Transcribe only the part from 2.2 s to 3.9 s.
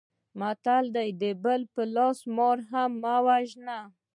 مار هم مه وژنئ.